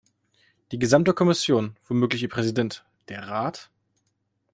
[0.71, 3.69] Die gesamte Kommission, womöglich ihr Präsident, der Rat?